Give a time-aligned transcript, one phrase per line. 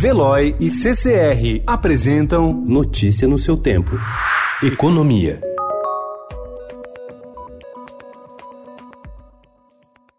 [0.00, 3.90] Veloy e CCR apresentam Notícia no seu tempo.
[4.62, 5.49] Economia.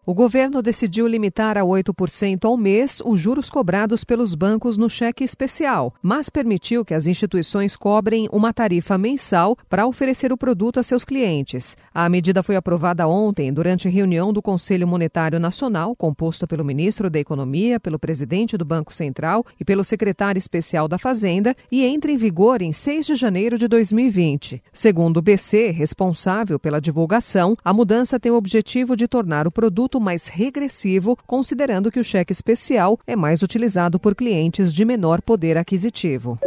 [0.03, 5.23] O governo decidiu limitar a 8% ao mês os juros cobrados pelos bancos no cheque
[5.23, 10.83] especial, mas permitiu que as instituições cobrem uma tarifa mensal para oferecer o produto a
[10.83, 11.77] seus clientes.
[11.93, 17.19] A medida foi aprovada ontem durante reunião do Conselho Monetário Nacional, composto pelo ministro da
[17.19, 22.17] Economia, pelo presidente do Banco Central e pelo secretário especial da Fazenda, e entra em
[22.17, 24.63] vigor em 6 de janeiro de 2020.
[24.73, 29.90] Segundo o BC, responsável pela divulgação, a mudança tem o objetivo de tornar o produto
[29.99, 35.57] mais regressivo, considerando que o cheque especial é mais utilizado por clientes de menor poder
[35.57, 36.39] aquisitivo.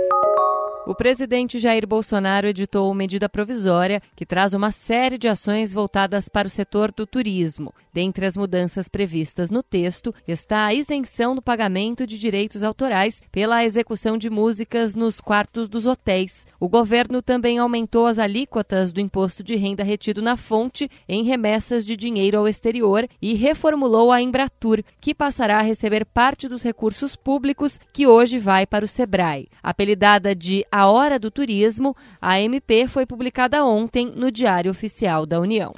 [0.87, 6.47] O presidente Jair Bolsonaro editou medida provisória que traz uma série de ações voltadas para
[6.47, 7.73] o setor do turismo.
[7.91, 13.65] Dentre as mudanças previstas no texto está a isenção do pagamento de direitos autorais pela
[13.65, 16.47] execução de músicas nos quartos dos hotéis.
[16.61, 21.83] O governo também aumentou as alíquotas do imposto de renda retido na fonte em remessas
[21.83, 27.17] de dinheiro ao exterior e reformulou a Embratur, que passará a receber parte dos recursos
[27.17, 29.49] públicos que hoje vai para o Sebrae.
[29.63, 35.39] Apelidada de a Hora do Turismo, a MP foi publicada ontem no Diário Oficial da
[35.39, 35.73] União.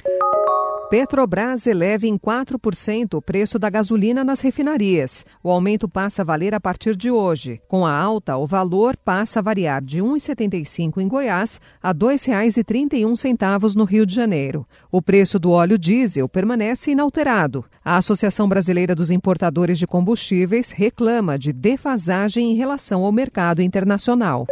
[0.89, 5.23] Petrobras eleva em 4% o preço da gasolina nas refinarias.
[5.43, 7.61] O aumento passa a valer a partir de hoje.
[7.67, 11.93] Com a alta, o valor passa a variar de R$ 1,75 em Goiás a R$
[11.93, 14.65] 2,31 no Rio de Janeiro.
[14.91, 17.63] O preço do óleo diesel permanece inalterado.
[17.85, 24.47] A Associação Brasileira dos Importadores de Combustíveis reclama de defasagem em relação ao mercado internacional.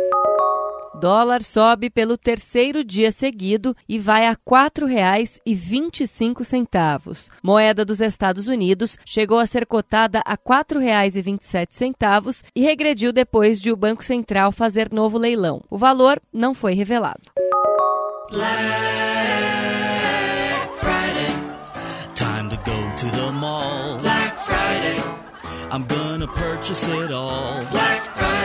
[1.00, 7.30] Dólar sobe pelo terceiro dia seguido e vai a R$ 4,25.
[7.44, 13.72] Moeda dos Estados Unidos chegou a ser cotada a R$ 4,27 e regrediu depois de
[13.72, 15.62] o Banco Central fazer novo leilão.
[15.70, 17.22] O valor não foi revelado.
[18.32, 18.56] Black
[20.78, 21.28] Friday.
[22.16, 23.98] Time to go to the mall.
[24.00, 24.98] Black Friday.
[25.72, 27.64] I'm gonna purchase it all.
[27.72, 28.45] Black Friday.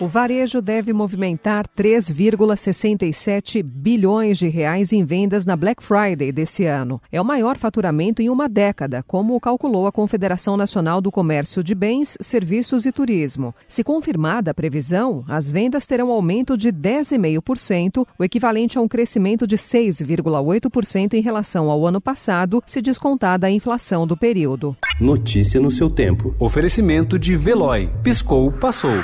[0.00, 7.02] O varejo deve movimentar 3,67 bilhões de reais em vendas na Black Friday desse ano.
[7.12, 11.74] É o maior faturamento em uma década, como calculou a Confederação Nacional do Comércio de
[11.74, 13.54] Bens, Serviços e Turismo.
[13.68, 19.46] Se confirmada a previsão, as vendas terão aumento de 10,5%, o equivalente a um crescimento
[19.46, 24.74] de 6,8% em relação ao ano passado, se descontada a inflação do período.
[24.98, 26.34] Notícia no seu tempo.
[26.38, 27.90] Oferecimento de Veloy.
[28.02, 28.96] Piscou, passou.